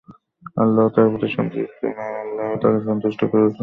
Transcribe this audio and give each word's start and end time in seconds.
আল্লাহ 0.57 0.85
তার 0.95 1.07
প্রতি 1.11 1.27
সন্তুষ্ট 1.29 1.79
হয়েছেন 1.81 1.93
আর 2.05 2.13
আল্লাহও 2.23 2.55
তাকে 2.61 2.79
সন্তুষ্ট 2.85 3.21
করেছেন। 3.31 3.59